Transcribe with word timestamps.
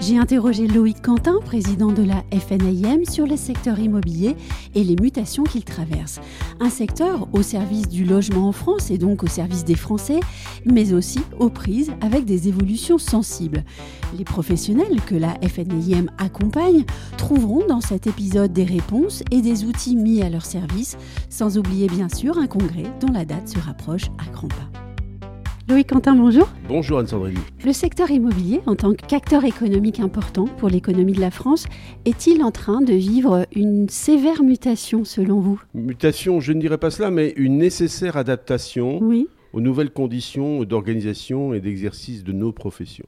J'ai 0.00 0.16
interrogé 0.16 0.66
Loïc 0.66 1.02
Quentin, 1.02 1.40
président 1.44 1.92
de 1.92 2.02
la 2.02 2.24
FNIM, 2.32 3.04
sur 3.04 3.26
le 3.26 3.36
secteur 3.36 3.78
immobilier 3.78 4.34
et 4.74 4.82
les 4.82 4.96
mutations 4.96 5.44
qu'il 5.44 5.62
traverse. 5.62 6.20
Un 6.58 6.70
secteur 6.70 7.28
au 7.34 7.42
service 7.42 7.86
du 7.86 8.06
logement 8.06 8.48
en 8.48 8.52
France 8.52 8.90
et 8.90 8.96
donc 8.96 9.22
au 9.22 9.26
service 9.26 9.62
des 9.62 9.74
Français, 9.74 10.20
mais 10.64 10.94
aussi 10.94 11.20
aux 11.38 11.50
prises 11.50 11.92
avec 12.00 12.24
des 12.24 12.48
évolutions 12.48 12.96
sensibles. 12.96 13.62
Les 14.16 14.24
professionnels 14.24 15.02
que 15.06 15.14
la 15.14 15.34
FNIM 15.46 16.06
accompagne 16.16 16.86
trouveront 17.18 17.66
dans 17.68 17.82
cet 17.82 18.06
épisode 18.06 18.54
des 18.54 18.64
réponses 18.64 19.22
et 19.30 19.42
des 19.42 19.64
outils 19.64 19.96
mis 19.96 20.22
à 20.22 20.30
leur 20.30 20.46
service, 20.46 20.96
sans 21.28 21.58
oublier 21.58 21.88
bien 21.88 22.08
sûr 22.08 22.38
un 22.38 22.46
congrès 22.46 22.90
dont 23.02 23.12
la 23.12 23.26
date 23.26 23.48
se 23.48 23.58
rapproche 23.58 24.06
à 24.18 24.30
grands 24.32 24.48
pas. 24.48 24.89
Loïc 25.70 25.86
Quentin, 25.88 26.16
bonjour. 26.16 26.48
Bonjour 26.66 26.98
Anne-Sandrine. 26.98 27.38
Le 27.64 27.72
secteur 27.72 28.10
immobilier, 28.10 28.60
en 28.66 28.74
tant 28.74 28.92
qu'acteur 28.92 29.44
économique 29.44 30.00
important 30.00 30.46
pour 30.46 30.68
l'économie 30.68 31.12
de 31.12 31.20
la 31.20 31.30
France, 31.30 31.66
est-il 32.04 32.42
en 32.42 32.50
train 32.50 32.80
de 32.80 32.92
vivre 32.92 33.46
une 33.54 33.88
sévère 33.88 34.42
mutation 34.42 35.04
selon 35.04 35.38
vous? 35.40 35.60
Mutation, 35.74 36.40
je 36.40 36.52
ne 36.52 36.60
dirais 36.60 36.78
pas 36.78 36.90
cela, 36.90 37.10
mais 37.12 37.32
une 37.36 37.58
nécessaire 37.58 38.16
adaptation 38.16 38.98
Oui. 39.00 39.28
aux 39.52 39.60
nouvelles 39.60 39.90
conditions 39.92 40.64
d'organisation 40.64 41.54
et 41.54 41.60
d'exercice 41.60 42.24
de 42.24 42.32
nos 42.32 42.50
professions. 42.52 43.06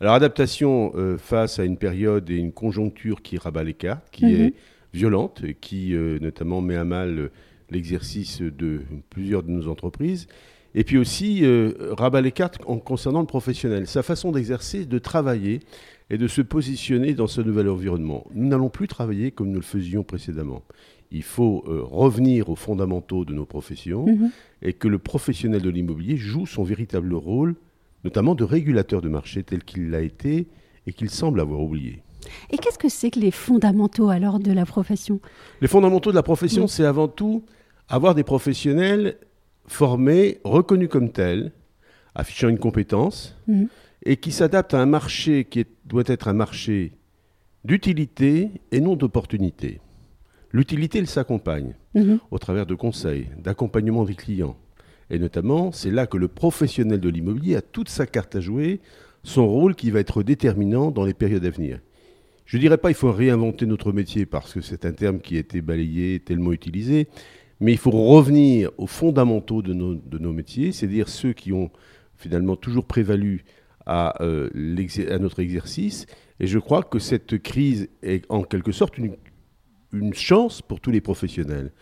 Alors 0.00 0.14
adaptation 0.14 0.92
euh, 0.94 1.18
face 1.18 1.58
à 1.58 1.64
une 1.64 1.76
période 1.76 2.30
et 2.30 2.36
une 2.36 2.52
conjoncture 2.52 3.20
qui 3.20 3.36
rabat 3.36 3.64
les 3.64 3.74
cartes, 3.74 4.06
qui 4.10 4.24
Mhm. 4.24 4.40
est 4.40 4.54
violente, 4.94 5.42
et 5.46 5.52
qui 5.54 5.94
euh, 5.94 6.18
notamment 6.20 6.62
met 6.62 6.76
à 6.76 6.84
mal 6.84 7.30
l'exercice 7.70 8.40
de 8.40 8.80
plusieurs 9.10 9.42
de 9.42 9.50
nos 9.50 9.68
entreprises. 9.68 10.26
Et 10.74 10.84
puis 10.84 10.98
aussi 10.98 11.44
euh, 11.44 11.72
rabat 11.98 12.20
les 12.20 12.32
cartes 12.32 12.58
en 12.66 12.78
concernant 12.78 13.20
le 13.20 13.26
professionnel, 13.26 13.86
sa 13.86 14.02
façon 14.02 14.30
d'exercer, 14.30 14.86
de 14.86 14.98
travailler 14.98 15.60
et 16.10 16.18
de 16.18 16.28
se 16.28 16.42
positionner 16.42 17.14
dans 17.14 17.26
ce 17.26 17.40
nouvel 17.40 17.68
environnement. 17.68 18.24
Nous 18.34 18.46
n'allons 18.48 18.68
plus 18.68 18.86
travailler 18.88 19.30
comme 19.32 19.48
nous 19.50 19.56
le 19.60 19.64
faisions 19.64 20.02
précédemment. 20.04 20.62
Il 21.12 21.24
faut 21.24 21.64
euh, 21.66 21.82
revenir 21.82 22.50
aux 22.50 22.54
fondamentaux 22.56 23.24
de 23.24 23.34
nos 23.34 23.46
professions 23.46 24.06
Mhm. 24.06 24.30
et 24.62 24.72
que 24.72 24.86
le 24.86 24.98
professionnel 24.98 25.60
de 25.62 25.70
l'immobilier 25.70 26.16
joue 26.16 26.46
son 26.46 26.62
véritable 26.62 27.14
rôle, 27.14 27.56
notamment 28.04 28.36
de 28.36 28.44
régulateur 28.44 29.02
de 29.02 29.08
marché 29.08 29.42
tel 29.42 29.64
qu'il 29.64 29.90
l'a 29.90 30.02
été 30.02 30.46
et 30.86 30.92
qu'il 30.92 31.10
semble 31.10 31.40
avoir 31.40 31.60
oublié. 31.60 32.02
Et 32.50 32.58
qu'est-ce 32.58 32.78
que 32.78 32.88
c'est 32.88 33.10
que 33.10 33.18
les 33.18 33.30
fondamentaux 33.32 34.08
alors 34.08 34.38
de 34.38 34.52
la 34.52 34.66
profession? 34.66 35.20
Les 35.60 35.68
fondamentaux 35.68 36.10
de 36.10 36.16
la 36.16 36.22
profession, 36.22 36.62
Oui. 36.62 36.68
c'est 36.68 36.84
avant 36.84 37.08
tout 37.08 37.42
avoir 37.88 38.14
des 38.14 38.22
professionnels 38.24 39.16
formés, 39.70 40.38
reconnus 40.44 40.88
comme 40.88 41.10
tels, 41.12 41.52
affichant 42.14 42.48
une 42.48 42.58
compétence, 42.58 43.36
Mhm. 43.46 43.68
et 44.04 44.16
qui 44.16 44.32
s'adaptent 44.32 44.74
à 44.74 44.80
un 44.80 44.86
marché 44.86 45.44
qui 45.44 45.60
est- 45.60 45.68
doit 45.84 46.02
être 46.06 46.26
un 46.28 46.32
marché 46.32 46.92
d'utilité 47.64 48.50
et 48.72 48.80
non 48.80 48.96
d'opportunité. 48.96 49.80
L'utilité, 50.52 50.98
elle 50.98 51.06
s'accompagne 51.06 51.74
Mhm. 51.94 52.18
au 52.30 52.38
travers 52.38 52.66
de 52.66 52.74
conseils, 52.74 53.28
d'accompagnement 53.38 54.04
des 54.04 54.14
clients. 54.14 54.56
Et 55.10 55.18
notamment, 55.18 55.70
c'est 55.72 55.90
là 55.90 56.06
que 56.06 56.16
le 56.16 56.28
professionnel 56.28 56.98
de 57.00 57.08
l'immobilier 57.08 57.56
a 57.56 57.62
toute 57.62 57.88
sa 57.88 58.06
carte 58.06 58.34
à 58.36 58.40
jouer, 58.40 58.80
son 59.22 59.46
rôle 59.46 59.74
qui 59.76 59.90
va 59.90 60.00
être 60.00 60.22
déterminant 60.22 60.90
dans 60.90 61.04
les 61.04 61.14
périodes 61.14 61.44
à 61.44 61.50
venir. 61.50 61.78
Je 62.46 62.56
ne 62.56 62.60
dirais 62.62 62.78
pas 62.78 62.88
qu'il 62.88 62.96
faut 62.96 63.12
réinventer 63.12 63.66
notre 63.66 63.92
métier 63.92 64.26
parce 64.26 64.52
que 64.54 64.60
c'est 64.60 64.84
un 64.84 64.92
terme 64.92 65.20
qui 65.20 65.36
a 65.36 65.40
été 65.40 65.60
balayé, 65.60 66.18
tellement 66.18 66.52
utilisé, 66.52 67.06
mais 67.60 67.72
il 67.72 67.78
faut 67.78 67.90
revenir 67.90 68.70
aux 68.78 68.86
fondamentaux 68.86 69.62
de 69.62 69.72
nos, 69.74 69.94
de 69.94 70.18
nos 70.18 70.32
métiers, 70.32 70.72
c'est-à-dire 70.72 71.08
ceux 71.08 71.32
qui 71.32 71.52
ont 71.52 71.70
finalement 72.16 72.56
toujours 72.56 72.84
prévalu 72.84 73.44
à, 73.86 74.22
euh, 74.22 74.48
à 75.10 75.18
notre 75.18 75.40
exercice. 75.40 76.06
Et 76.38 76.46
je 76.46 76.58
crois 76.58 76.82
que 76.82 76.98
cette 76.98 77.38
crise 77.42 77.88
est 78.02 78.24
en 78.30 78.42
quelque 78.42 78.72
sorte 78.72 78.96
une, 78.98 79.16
une 79.92 80.14
chance 80.14 80.62
pour 80.62 80.80
tous 80.80 80.90
les 80.90 81.00
professionnels 81.00 81.72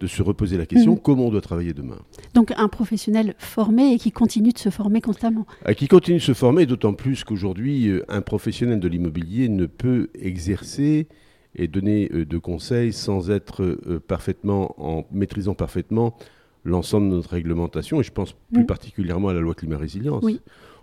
de 0.00 0.06
se 0.08 0.22
reposer 0.22 0.58
la 0.58 0.66
question 0.66 0.92
Mhm. 0.94 1.00
comment 1.00 1.26
on 1.26 1.30
doit 1.30 1.40
travailler 1.40 1.72
demain. 1.72 1.98
Donc 2.34 2.52
un 2.56 2.68
professionnel 2.68 3.34
formé 3.38 3.92
et 3.94 3.98
qui 3.98 4.10
continue 4.10 4.50
de 4.52 4.58
se 4.58 4.68
former 4.70 5.00
constamment. 5.00 5.46
Euh, 5.68 5.72
Qui 5.72 5.86
continue 5.88 6.18
de 6.18 6.22
se 6.22 6.34
former, 6.34 6.66
d'autant 6.66 6.94
plus 6.94 7.22
qu'aujourd'hui, 7.24 7.88
euh, 7.88 8.04
un 8.08 8.20
professionnel 8.20 8.80
de 8.80 8.88
l'immobilier 8.88 9.48
ne 9.48 9.66
peut 9.66 10.10
exercer 10.18 11.06
et 11.56 11.68
donner 11.68 12.10
euh, 12.12 12.24
de 12.24 12.38
conseils 12.38 12.92
sans 12.92 13.30
être 13.30 13.62
euh, 13.62 14.00
parfaitement, 14.06 14.74
en 14.78 15.04
maîtrisant 15.12 15.54
parfaitement 15.54 16.16
l'ensemble 16.64 17.10
de 17.10 17.16
notre 17.16 17.30
réglementation, 17.30 18.00
et 18.00 18.02
je 18.02 18.10
pense 18.12 18.32
plus 18.52 18.60
Mhm. 18.60 18.66
particulièrement 18.66 19.28
à 19.28 19.34
la 19.34 19.40
loi 19.40 19.54
climat-résilience. 19.54 20.22
Oui. 20.24 20.40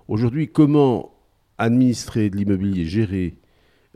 Aujourd'hui, 0.08 0.48
comment 0.48 1.12
administrer 1.58 2.30
de 2.30 2.38
l'immobilier, 2.38 2.86
gérer 2.86 3.36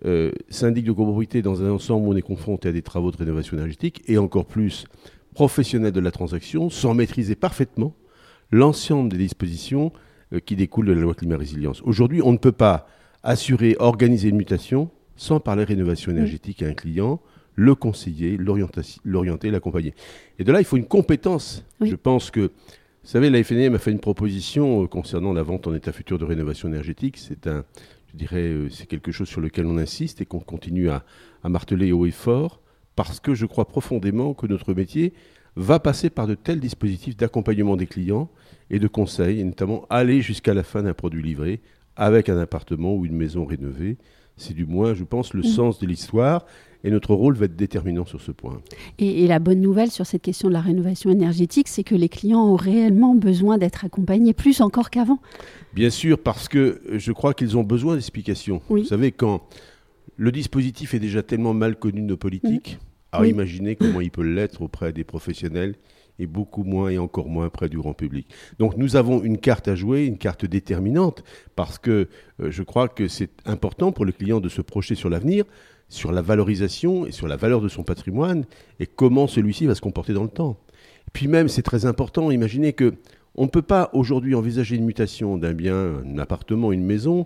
euh, 0.05 0.31
syndic 0.49 0.85
de 0.85 0.91
copropriété 0.91 1.41
dans 1.41 1.63
un 1.63 1.71
ensemble 1.71 2.07
où 2.07 2.11
on 2.11 2.15
est 2.15 2.21
confronté 2.21 2.69
à 2.69 2.71
des 2.71 2.81
travaux 2.81 3.11
de 3.11 3.17
rénovation 3.17 3.55
énergétique, 3.55 4.03
et 4.07 4.17
encore 4.17 4.45
plus 4.45 4.85
professionnel 5.33 5.91
de 5.91 5.99
la 5.99 6.11
transaction, 6.11 6.69
sans 6.69 6.93
maîtriser 6.93 7.35
parfaitement 7.35 7.93
l'ensemble 8.51 9.09
des 9.09 9.17
dispositions 9.17 9.91
euh, 10.33 10.39
qui 10.39 10.55
découlent 10.55 10.87
de 10.87 10.93
la 10.93 11.01
loi 11.01 11.13
climat-résilience. 11.13 11.81
Aujourd'hui, 11.83 12.21
on 12.23 12.31
ne 12.31 12.37
peut 12.37 12.51
pas 12.51 12.87
assurer, 13.23 13.75
organiser 13.79 14.29
une 14.29 14.37
mutation 14.37 14.89
sans 15.15 15.39
parler 15.39 15.63
rénovation 15.63 16.11
énergétique 16.11 16.61
à 16.61 16.67
un 16.67 16.73
client, 16.73 17.21
le 17.55 17.73
conseiller, 17.75 18.37
l'orienter, 18.37 19.51
l'accompagner. 19.51 19.93
Et 20.39 20.43
de 20.43 20.51
là, 20.51 20.59
il 20.59 20.65
faut 20.65 20.77
une 20.77 20.87
compétence. 20.87 21.63
Oui. 21.79 21.89
Je 21.89 21.95
pense 21.95 22.31
que, 22.31 22.41
vous 22.41 23.09
savez, 23.09 23.29
la 23.29 23.41
FNM 23.43 23.75
a 23.75 23.77
fait 23.79 23.91
une 23.91 23.99
proposition 23.99 24.83
euh, 24.83 24.87
concernant 24.87 25.31
la 25.33 25.43
vente 25.43 25.67
en 25.67 25.73
état 25.73 25.91
futur 25.91 26.17
de 26.17 26.25
rénovation 26.25 26.67
énergétique. 26.67 27.17
C'est 27.17 27.47
un, 27.47 27.63
je 28.11 28.17
dirais, 28.17 28.41
euh, 28.41 28.69
c'est 28.69 28.87
quelque 28.87 29.11
chose 29.11 29.29
sur 29.29 29.41
lequel 29.41 29.65
on 29.65 29.77
insiste 29.77 30.21
et 30.21 30.25
qu'on 30.25 30.39
continue 30.39 30.89
à, 30.89 31.05
à 31.43 31.49
marteler 31.49 31.91
haut 31.91 32.05
et 32.05 32.11
fort, 32.11 32.61
parce 32.95 33.19
que 33.19 33.33
je 33.33 33.45
crois 33.45 33.67
profondément 33.67 34.33
que 34.33 34.47
notre 34.47 34.73
métier 34.73 35.13
va 35.55 35.79
passer 35.79 36.09
par 36.09 36.27
de 36.27 36.35
tels 36.35 36.59
dispositifs 36.59 37.15
d'accompagnement 37.15 37.77
des 37.77 37.87
clients 37.87 38.29
et 38.69 38.79
de 38.79 38.87
conseil, 38.87 39.39
et 39.39 39.43
notamment 39.43 39.85
aller 39.89 40.21
jusqu'à 40.21 40.53
la 40.53 40.63
fin 40.63 40.83
d'un 40.83 40.93
produit 40.93 41.23
livré 41.23 41.61
avec 41.95 42.27
un 42.27 42.37
appartement 42.37 42.93
ou 42.95 43.05
une 43.05 43.15
maison 43.15 43.45
rénovée. 43.45 43.97
C'est 44.37 44.53
du 44.53 44.65
moins, 44.65 44.93
je 44.93 45.03
pense, 45.03 45.33
le 45.33 45.41
Mhm. 45.41 45.47
sens 45.47 45.79
de 45.79 45.87
l'histoire, 45.87 46.45
et 46.83 46.91
notre 46.91 47.15
rôle 47.15 47.35
va 47.35 47.45
être 47.45 47.55
déterminant 47.55 48.05
sur 48.05 48.21
ce 48.21 48.31
point. 48.31 48.61
Et, 48.99 49.23
et 49.23 49.27
la 49.27 49.39
bonne 49.39 49.61
nouvelle 49.61 49.89
sur 49.89 50.05
cette 50.05 50.21
question 50.21 50.49
de 50.49 50.53
la 50.53 50.61
rénovation 50.61 51.09
énergétique, 51.09 51.67
c'est 51.67 51.83
que 51.83 51.95
les 51.95 52.09
clients 52.09 52.43
ont 52.45 52.55
réellement 52.55 53.15
besoin 53.15 53.57
d'être 53.57 53.85
accompagnés 53.85 54.33
plus 54.33 54.61
encore 54.61 54.89
qu'avant. 54.89 55.19
Bien 55.73 55.89
sûr, 55.89 56.19
parce 56.19 56.47
que 56.47 56.81
euh, 56.89 56.99
je 56.99 57.11
crois 57.11 57.33
qu'ils 57.33 57.57
ont 57.57 57.63
besoin 57.63 57.95
d'explications. 57.95 58.61
Oui. 58.69 58.81
Vous 58.81 58.87
savez, 58.87 59.11
quand 59.11 59.41
le 60.17 60.31
dispositif 60.31 60.93
est 60.93 60.99
déjà 60.99 61.23
tellement 61.23 61.53
mal 61.53 61.75
connu 61.77 62.01
de 62.01 62.05
nos 62.05 62.17
politiques, 62.17 62.77
alors 63.11 63.23
Oui. 63.23 63.29
imaginez 63.31 63.75
comment 63.75 64.01
il 64.01 64.11
peut 64.11 64.21
l'être 64.23 64.61
auprès 64.61 64.93
des 64.93 65.03
professionnels 65.03 65.75
et 66.19 66.27
beaucoup 66.27 66.63
moins 66.63 66.89
et 66.89 66.97
encore 66.97 67.27
moins 67.27 67.49
près 67.49 67.69
du 67.69 67.77
grand 67.77 67.93
public. 67.93 68.27
Donc 68.59 68.77
nous 68.77 68.95
avons 68.95 69.23
une 69.23 69.37
carte 69.37 69.67
à 69.67 69.75
jouer, 69.75 70.05
une 70.05 70.17
carte 70.17 70.45
déterminante, 70.45 71.23
parce 71.55 71.77
que 71.77 72.07
euh, 72.41 72.51
je 72.51 72.63
crois 72.63 72.87
que 72.87 73.07
c'est 73.07 73.31
important 73.45 73.91
pour 73.91 74.05
le 74.05 74.11
client 74.11 74.39
de 74.39 74.49
se 74.49 74.61
projeter 74.61 74.95
sur 74.95 75.09
l'avenir, 75.09 75.45
sur 75.89 76.11
la 76.11 76.21
valorisation 76.21 77.05
et 77.05 77.11
sur 77.11 77.27
la 77.27 77.35
valeur 77.35 77.61
de 77.61 77.67
son 77.67 77.83
patrimoine 77.83 78.45
et 78.79 78.87
comment 78.87 79.27
celui-ci 79.27 79.65
va 79.65 79.75
se 79.75 79.81
comporter 79.81 80.13
dans 80.13 80.23
le 80.23 80.29
temps. 80.29 80.57
Puis 81.13 81.27
même, 81.27 81.47
c'est 81.47 81.61
très 81.61 81.85
important, 81.85 82.31
imaginez 82.31 82.73
que 82.73 82.93
on 83.37 83.43
ne 83.43 83.49
peut 83.49 83.61
pas 83.61 83.89
aujourd'hui 83.93 84.33
envisager 84.33 84.77
une 84.77 84.85
mutation 84.85 85.37
d'un 85.37 85.53
bien, 85.53 86.01
un 86.05 86.17
appartement, 86.19 86.71
une 86.71 86.85
maison, 86.85 87.25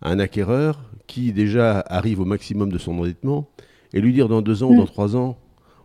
à 0.00 0.10
un 0.10 0.18
acquéreur 0.18 0.80
qui 1.06 1.32
déjà 1.32 1.80
arrive 1.80 2.20
au 2.20 2.24
maximum 2.24 2.70
de 2.70 2.78
son 2.78 2.98
endettement 2.98 3.50
et 3.92 4.00
lui 4.00 4.12
dire 4.12 4.28
dans 4.28 4.42
deux 4.42 4.62
ans 4.62 4.70
ou 4.70 4.74
Mm. 4.74 4.78
dans 4.78 4.86
trois 4.86 5.16
ans, 5.16 5.38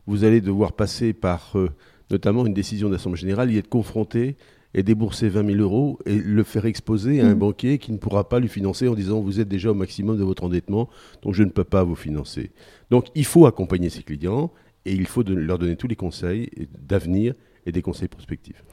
vous 0.07 0.23
allez 0.23 0.39
devoir 0.39 0.73
passer 0.73 1.13
par 1.13 1.53
euh, 1.55 1.69
notamment 2.11 2.45
une 2.45 2.53
décision 2.53 2.89
d'Assemblée 2.89 3.19
générale, 3.19 3.51
y 3.51 3.57
être 3.57 3.69
confronté 3.69 4.35
et 4.73 4.83
débourser 4.83 5.29
20 5.29 5.45
000 5.53 5.59
euros 5.61 5.99
et 6.05 6.15
le 6.15 6.43
faire 6.43 6.65
exposer 6.65 7.21
à 7.21 7.27
un 7.27 7.35
Mm. 7.35 7.39
banquier 7.39 7.77
qui 7.77 7.91
ne 7.93 7.97
pourra 7.97 8.27
pas 8.27 8.39
lui 8.39 8.49
financer 8.49 8.87
en 8.89 8.93
disant 8.95 9.21
vous 9.21 9.39
êtes 9.39 9.47
déjà 9.47 9.71
au 9.71 9.73
maximum 9.73 10.17
de 10.17 10.23
votre 10.23 10.43
endettement, 10.43 10.89
donc 11.21 11.33
je 11.33 11.43
ne 11.43 11.49
peux 11.49 11.63
pas 11.63 11.83
vous 11.83 11.95
financer. 11.95 12.51
Donc 12.91 13.05
il 13.15 13.25
faut 13.25 13.45
accompagner 13.45 13.89
ses 13.89 14.03
clients 14.03 14.51
et 14.85 14.93
il 14.93 15.05
faut 15.07 15.23
de- 15.23 15.33
leur 15.33 15.57
donner 15.59 15.77
tous 15.77 15.87
les 15.87 15.95
conseils 15.95 16.49
d'avenir 16.87 17.33
et 17.65 17.71
des 17.71 17.81
conseils 17.81 18.09
prospectifs. 18.09 18.63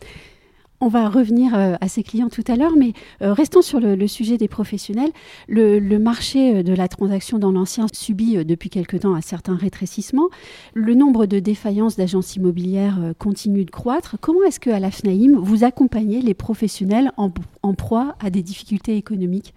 On 0.85 0.89
va 0.89 1.09
revenir 1.09 1.55
euh, 1.55 1.77
à 1.81 1.87
ces 1.87 2.03
clients 2.03 2.29
tout 2.29 2.43
à 2.49 2.57
l'heure, 2.57 2.75
mais 2.77 2.93
euh, 3.23 3.33
restons 3.33 3.63
sur 3.63 3.79
le, 3.79 4.07
sujet 4.09 4.37
des 4.37 4.49
professionnels. 4.49 5.13
Le, 5.47 5.79
marché 5.99 6.57
euh, 6.57 6.63
de 6.65 6.75
la 6.75 6.89
transaction 6.89 7.39
dans 7.39 7.53
l'ancien 7.53 7.87
subit 7.93 8.45
depuis 8.45 8.69
quelque 8.69 8.97
temps 8.97 9.15
un 9.15 9.21
certain 9.21 9.55
rétrécissement. 9.55 10.29
Le 10.75 10.95
nombre 10.95 11.27
de 11.27 11.39
défaillances 11.39 11.95
d'agences 11.95 12.35
immobilières 12.35 12.99
continue 13.21 13.65
de 13.65 13.71
croître. 13.71 14.17
Comment 14.21 14.43
est-ce 14.43 14.59
qu'à 14.59 14.81
la 14.81 14.91
FNAIM, 14.91 15.39
vous 15.39 15.63
accompagnez 15.63 16.21
les 16.21 16.35
professionnels 16.35 17.13
en, 17.17 17.31
proie 17.75 18.17
à 18.19 18.31
des 18.31 18.43
difficultés 18.43 18.97
économiques? 18.97 19.55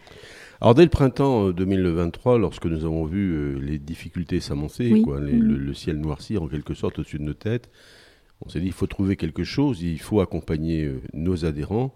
Alors 0.62 0.75
dès 0.75 0.83
le 0.83 0.92
printemps 0.92 1.50
2023, 1.50 2.38
lorsque 2.38 2.68
nous 2.68 2.86
avons 2.86 3.06
vu 3.06 3.60
les 3.62 3.80
difficultés 3.80 4.39
s'amoncer, 4.39 4.89
le, 4.89 5.57
le, 5.57 5.74
ciel 5.74 5.98
noircir 5.98 6.44
en 6.44 6.48
quelque 6.48 6.75
sorte 6.75 7.00
au-dessus 7.00 7.18
de 7.18 7.24
nos 7.24 7.33
têtes, 7.33 7.71
on 8.41 8.49
s'est 8.49 8.59
dit, 8.59 8.67
il 8.67 8.73
faut 8.73 8.87
trouver 8.87 9.15
quelque 9.15 9.43
chose, 9.43 9.81
il 9.81 9.99
faut 9.99 10.21
accompagner 10.21 10.85
euh, 10.85 11.01
nos 11.13 11.45
adhérents 11.45 11.93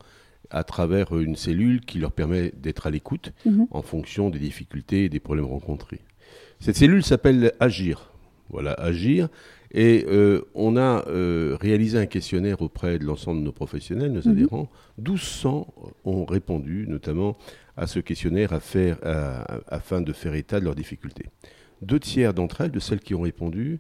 à 0.50 0.63
travers 0.63 1.15
euh, 1.15 1.24
une 1.24 1.36
cellule 1.36 1.81
qui 1.81 2.00
leur 2.00 2.12
permet 2.12 2.51
d'être 2.57 2.88
à 2.88 2.89
l'écoute 2.89 3.33
mhm. 3.45 3.68
en 3.71 3.81
fonction 3.81 4.30
des 4.30 4.39
difficultés 4.39 5.06
et 5.06 5.09
des 5.09 5.19
problèmes 5.19 5.45
rencontrés. 5.45 6.00
Cette 6.59 6.75
cellule 6.75 7.03
s'appelle 7.03 7.53
Agir. 7.59 8.12
Voilà, 8.50 8.74
Agir. 8.74 9.30
Et 9.71 10.06
euh, 10.07 10.41
on 10.56 10.77
a 10.77 11.06
réalisé 11.62 12.00
un 12.00 12.07
questionnaire 12.07 12.62
auprès 12.63 12.97
de 12.97 13.06
l'ensemble 13.06 13.41
de 13.41 13.45
nos 13.45 13.51
professionnels, 13.51 14.12
nos 14.12 14.24
mhm. 14.24 14.31
adhérents. 14.31 14.69
1200 14.97 15.74
ont 16.06 16.25
répondu, 16.25 16.86
notamment 16.88 17.38
à 17.77 17.86
ce 17.86 18.00
questionnaire 18.00 18.51
afin 18.51 20.01
de 20.01 20.13
faire 20.13 20.33
état 20.33 20.59
de 20.59 20.65
leurs 20.65 20.75
difficultés. 20.75 21.27
Deux 21.81 22.00
tiers 22.00 22.33
d'entre 22.33 22.62
elles, 22.62 22.71
de 22.71 22.80
celles 22.80 23.00
qui 23.00 23.13
ont 23.13 23.21
répondu, 23.21 23.80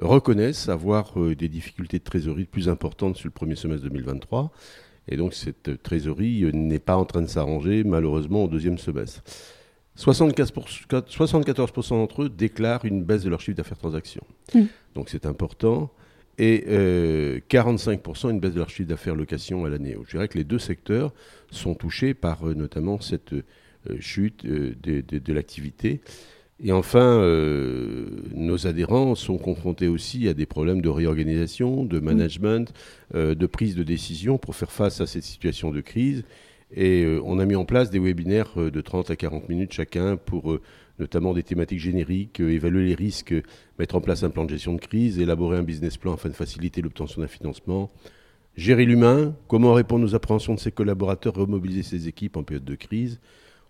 reconnaissent 0.00 0.68
avoir 0.68 1.18
euh, 1.20 1.34
des 1.34 1.48
difficultés 1.48 1.98
de 1.98 2.04
trésorerie 2.04 2.44
plus 2.44 2.68
importantes 2.68 3.16
sur 3.16 3.26
le 3.26 3.32
premier 3.32 3.56
semestre 3.56 3.84
2023. 3.84 4.52
Et 5.08 5.16
donc 5.16 5.34
cette 5.34 5.82
trésorerie 5.82 6.44
euh, 6.44 6.52
n'est 6.52 6.78
pas 6.78 6.96
en 6.96 7.04
train 7.04 7.22
de 7.22 7.26
s'arranger 7.26 7.84
malheureusement 7.84 8.44
au 8.44 8.48
deuxième 8.48 8.78
semestre. 8.78 9.22
74%, 9.96 11.88
d'entre 11.90 12.22
eux 12.22 12.28
déclarent 12.28 12.84
une 12.84 13.02
baisse 13.02 13.24
de 13.24 13.30
leur 13.30 13.40
chiffre 13.40 13.56
d'affaires 13.56 13.78
transaction. 13.78 14.22
Mmh. 14.54 14.62
Donc 14.94 15.08
c'est 15.08 15.26
important. 15.26 15.90
Et 16.40 16.64
45% 17.50 18.26
euh, 18.26 18.30
une 18.30 18.38
baisse 18.38 18.52
de 18.52 18.60
leur 18.60 18.70
chiffre 18.70 18.88
d'affaires 18.88 19.16
location 19.16 19.64
à 19.64 19.68
l'année. 19.68 19.96
Je 20.04 20.10
dirais 20.12 20.28
que 20.28 20.38
les 20.38 20.44
deux 20.44 20.60
secteurs 20.60 21.12
sont 21.50 21.74
touchés 21.74 22.14
par 22.14 22.44
notamment 22.44 23.00
cette 23.00 23.34
chute 23.98 24.46
de, 24.46 25.00
de 25.00 25.32
l'activité. 25.32 26.00
Et 26.60 26.72
enfin, 26.72 27.20
euh, 27.20 28.08
nos 28.34 28.66
adhérents 28.66 29.14
sont 29.14 29.38
confrontés 29.38 29.86
aussi 29.86 30.26
à 30.26 30.34
des 30.34 30.46
problèmes 30.46 30.80
de 30.80 30.88
réorganisation, 30.88 31.84
de 31.84 32.00
management, 32.00 32.72
euh, 33.14 33.36
de 33.36 33.46
prise 33.46 33.76
de 33.76 33.84
décision 33.84 34.38
pour 34.38 34.56
faire 34.56 34.72
face 34.72 35.00
à 35.00 35.06
cette 35.06 35.22
situation 35.22 35.70
de 35.70 35.80
crise. 35.80 36.24
Et 36.74 37.04
euh, 37.04 37.22
on 37.24 37.38
a 37.38 37.46
mis 37.46 37.54
en 37.54 37.64
place 37.64 37.90
des 37.90 38.00
webinaires 38.00 38.54
de 38.56 38.80
30 38.80 39.10
à 39.10 39.16
40 39.16 39.48
minutes 39.48 39.72
chacun 39.72 40.16
pour 40.16 40.58
notamment 40.98 41.32
des 41.32 41.44
thématiques 41.44 41.78
génériques, 41.78 42.40
évaluer 42.40 42.86
les 42.86 42.94
risques, 42.96 43.34
mettre 43.78 43.94
en 43.94 44.00
place 44.00 44.24
un 44.24 44.30
plan 44.30 44.44
de 44.44 44.50
gestion 44.50 44.74
de 44.74 44.80
crise, 44.80 45.20
élaborer 45.20 45.58
un 45.58 45.62
business 45.62 45.96
plan 45.96 46.14
afin 46.14 46.28
de 46.28 46.34
faciliter 46.34 46.82
l'obtention 46.82 47.20
d'un 47.22 47.28
financement, 47.28 47.92
gérer 48.56 48.84
l'humain, 48.84 49.36
comment 49.46 49.74
répondre 49.74 50.04
aux 50.04 50.16
appréhensions 50.16 50.54
de 50.54 50.58
ses 50.58 50.72
collaborateurs, 50.72 51.34
remobiliser 51.34 51.84
ses 51.84 52.08
équipes 52.08 52.36
en 52.36 52.42
période 52.42 52.64
de 52.64 52.74
crise 52.74 53.20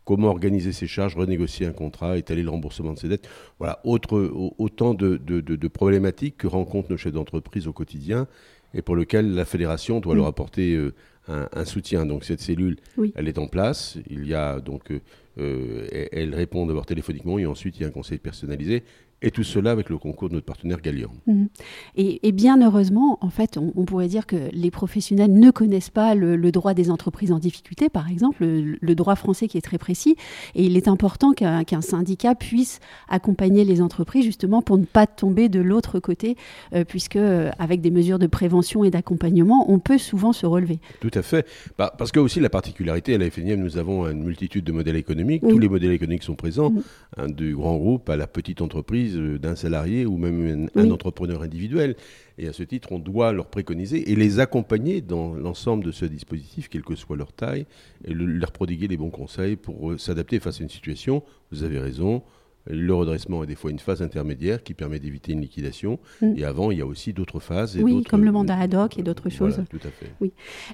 comment 0.09 0.29
organiser 0.29 0.73
ses 0.73 0.87
charges, 0.87 1.17
renégocier 1.17 1.67
un 1.67 1.73
contrat, 1.73 2.17
étaler 2.17 2.43
le 2.43 2.49
remboursement 2.49 2.95
de 2.95 2.99
ses 2.99 3.09
dettes. 3.09 3.29
Voilà, 3.59 3.79
autre, 3.85 4.33
autant 4.57 4.95
de, 4.95 5.69
problématiques 5.69 6.39
que 6.39 6.47
rencontrent 6.47 6.91
nos 6.91 6.97
chefs 6.97 7.13
d'entreprise 7.13 7.69
au 7.69 7.75
quotidien 7.75 8.27
et 8.73 8.81
pour 8.81 8.97
lesquelles 8.97 9.35
la 9.35 9.45
fédération 9.45 10.01
doit 10.01 10.15
leur 10.15 10.25
apporter 10.25 10.75
euh, 10.75 10.95
un, 11.27 11.65
soutien. 11.67 12.07
Donc 12.07 12.25
cette 12.25 12.41
cellule, 12.41 12.79
elle 13.17 13.29
est 13.29 13.37
en 13.37 13.49
place. 13.49 13.99
Il 14.09 14.27
y 14.27 14.33
a 14.33 14.61
donc, 14.61 14.91
euh, 14.93 15.01
euh, 15.37 15.87
elle 16.11 16.35
répond 16.35 16.65
d'abord 16.65 16.87
téléphoniquement 16.87 17.39
et 17.39 17.45
ensuite 17.45 17.77
il 17.77 17.83
y 17.83 17.85
a 17.85 17.89
un 17.89 17.93
conseil 17.93 18.17
personnalisé. 18.17 18.85
Et 19.20 19.32
tout 19.32 19.43
cela 19.43 19.73
avec 19.73 19.91
le 19.91 19.99
concours 19.99 20.29
de 20.29 20.35
notre 20.35 20.47
partenaire 20.47 20.81
Gallium. 20.81 21.11
Mhm. 21.26 21.49
Et, 21.97 22.32
bien 22.32 22.65
heureusement, 22.65 23.19
en 23.20 23.31
fait, 23.31 23.59
on, 23.59 23.85
pourrait 23.85 24.06
dire 24.06 24.26
que 24.26 24.37
les 24.53 24.70
professionnels 24.70 25.32
ne 25.32 25.50
connaissent 25.50 25.91
pas 25.91 26.15
le, 26.15 26.53
droit 26.53 26.73
des 26.73 26.91
entreprises 26.91 27.32
en 27.32 27.38
difficulté, 27.38 27.88
par 27.88 28.09
exemple, 28.09 28.44
le, 28.44 28.94
droit 28.94 29.17
français 29.17 29.49
qui 29.49 29.59
est 29.59 29.62
très 29.62 29.79
précis. 29.79 30.15
Et 30.55 30.65
il 30.65 30.76
est 30.76 30.87
important 30.87 31.32
qu'un 31.32 31.81
syndicat 31.81 32.37
puisse 32.37 32.79
accompagner 33.09 33.65
les 33.65 33.81
entreprises 33.81 34.25
justement 34.25 34.62
pour 34.62 34.79
ne 34.79 34.85
pas 34.85 35.06
tomber 35.06 35.49
de 35.49 35.61
l'autre 35.61 35.99
côté, 35.99 36.37
euh, 36.73 36.85
puisque 36.85 37.17
euh, 37.17 37.50
avec 37.59 37.81
des 37.81 37.91
mesures 37.91 38.19
de 38.19 38.26
prévention 38.26 38.85
et 38.85 38.91
d'accompagnement, 38.91 39.71
on 39.71 39.81
peut 39.81 39.99
souvent 39.99 40.32
se 40.32 40.47
relever. 40.47 40.79
Tout 41.00 41.11
à 41.14 41.23
fait. 41.23 41.47
Bah, 41.76 41.93
parce 41.99 42.12
que 42.12 42.21
aussi 42.21 42.38
la 42.38 42.50
particularité 42.50 43.14
à 43.14 43.19
la 43.19 43.31
FNIM, 43.31 43.56
nous 43.56 43.79
avons 43.79 44.09
une 44.09 44.23
multitude 44.23 44.64
de 44.64 44.73
modèles 44.73 44.97
économiques. 44.97 45.43
Tous 45.43 45.59
les 45.59 45.69
modèles 45.69 45.93
économiques 45.93 46.23
sont 46.23 46.37
présents, 46.37 46.71
mhm. 46.71 47.32
du 47.32 47.56
grand 47.56 47.76
groupe 47.76 48.09
à 48.11 48.17
la 48.17 48.26
petite 48.26 48.62
entreprise 48.62 49.08
euh, 49.17 49.39
d'un 49.39 49.57
salarié 49.57 50.07
ou 50.07 50.17
même 50.17 50.69
un, 50.75 50.91
entrepreneur 50.91 51.43
individuel. 51.43 51.97
Et 52.39 52.49
à 52.49 52.53
ce 52.53 52.63
titre, 52.63 52.93
on 52.93 52.99
doit 52.99 53.33
leur 53.33 53.47
préconiser 53.47 54.11
et 54.11 54.17
les 54.17 54.41
accompagner 54.41 55.01
dans 55.01 55.35
l'ensemble 55.35 55.85
de 55.85 55.93
ce 55.93 56.05
dispositif, 56.05 56.69
quelle 56.69 56.83
que 56.83 56.95
soit 56.95 57.17
leur 57.17 57.33
taille, 57.33 57.67
et 58.05 58.15
leur 58.15 58.53
prodiguer 58.53 58.89
les 58.89 58.97
bons 58.97 59.11
conseils 59.11 59.57
pour 59.57 59.91
euh, 59.91 59.99
s'adapter 59.99 60.39
face 60.39 60.61
à 60.61 60.63
une 60.63 60.71
situation. 60.71 61.23
Vous 61.51 61.65
avez 61.65 61.79
raison, 61.79 62.23
le 62.70 62.94
redressement 62.94 63.43
est 63.43 63.47
des 63.47 63.55
fois 63.55 63.70
une 63.70 63.79
phase 63.79 64.03
intermédiaire 64.03 64.62
qui 64.62 64.75
permet 64.75 64.99
d'éviter 64.99 65.32
une 65.32 65.41
liquidation. 65.41 65.99
Mm. 66.20 66.35
Et 66.37 66.44
avant, 66.44 66.70
il 66.70 66.79
y 66.79 66.82
a 66.82 66.87
aussi 66.87 67.12
d'autres 67.12 67.41
phases. 67.41 67.79
oui, 67.81 68.03
comme 68.05 68.25
le 68.25 68.32
mandat 68.32 68.59
ad 68.59 68.75
hoc 68.75 68.99
et 68.99 69.03
d'autres 69.03 69.31
choses. 69.31 69.55
Voilà, 69.55 69.69
tout 69.69 69.81
à 69.88 69.91
fait. 69.91 70.12
Oui. 70.20 70.32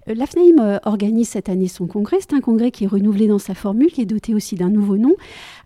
Euh, 0.08 0.14
L'AFNAIM 0.14 0.58
euh, 0.58 0.78
organise 0.84 1.28
cette 1.28 1.48
année 1.48 1.68
son 1.68 1.86
congrès. 1.86 2.16
C'est 2.20 2.34
un 2.34 2.40
congrès 2.40 2.70
qui 2.70 2.84
est 2.84 2.88
renouvelé 2.88 3.26
dans 3.26 3.38
sa 3.38 3.54
formule, 3.54 3.88
qui 3.88 4.00
est 4.00 4.06
doté 4.06 4.34
aussi 4.34 4.56
d'un 4.56 4.70
nouveau 4.70 4.96
nom. 4.96 5.14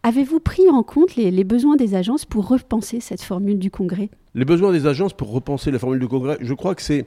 Avez-vous 0.03 0.41
pris 0.41 0.69
en 0.71 0.83
compte 0.83 1.17
les, 1.17 1.45
besoins 1.45 1.77
des 1.77 1.95
agences 1.95 2.25
pour 2.25 2.49
repenser 2.49 3.01
cette 3.01 3.23
formule 3.23 3.59
du 3.59 3.71
congrès? 3.71 4.11
Les 4.35 4.45
besoins 4.45 4.73
des 4.73 4.87
agences 4.87 5.13
pour 5.13 5.31
repenser 5.33 5.71
la 5.71 5.79
formule 5.79 6.01
du 6.01 6.09
congrès, 6.09 6.39
je 6.41 6.55
crois 6.55 6.75
que 6.75 6.83
c'est. 6.83 7.07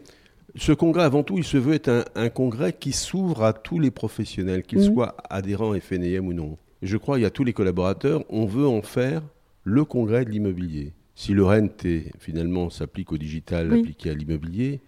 Ce 0.57 0.73
congrès, 0.73 1.03
avant 1.03 1.23
tout, 1.23 1.37
il 1.37 1.45
se 1.45 1.55
veut 1.55 1.73
être 1.73 2.05
un, 2.15 2.27
congrès 2.27 2.73
qui 2.73 2.91
s'ouvre 2.91 3.43
à 3.43 3.53
tous 3.53 3.79
les 3.79 3.89
professionnels, 3.89 4.63
qu'ils 4.63 4.79
mm. 4.79 4.93
soient 4.93 5.15
adhérents 5.29 5.73
FNIM 5.79 6.27
ou 6.27 6.33
non 6.33 6.57
je 6.81 6.97
crois, 6.97 7.19
il 7.19 7.21
y 7.21 7.25
a 7.25 7.29
tous 7.29 7.43
les 7.43 7.53
collaborateurs, 7.53 8.23
on 8.29 8.45
veut 8.45 8.67
en 8.67 8.81
faire 8.81 9.21
le 9.63 9.85
congrès 9.85 10.25
de 10.25 10.31
l'immobilier. 10.31 10.93
Si 11.15 11.33
le 11.33 11.43
RENT 11.43 11.77
finalement 12.19 12.69
s'applique 12.69 13.11
au 13.11 13.17
digital 13.17 13.71
appliqué 13.73 14.09
à 14.09 14.13
l'immobilier, 14.13 14.81